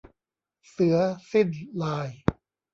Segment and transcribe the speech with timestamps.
[0.71, 0.97] เสือ
[1.31, 1.49] สิ้น
[1.83, 2.09] ลาย